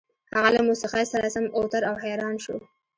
هغه 0.35 0.49
له 0.55 0.61
موسيقۍ 0.69 1.05
سره 1.11 1.27
سم 1.35 1.45
اوتر 1.57 1.81
او 1.89 1.95
حيران 2.03 2.35
شو. 2.43 2.55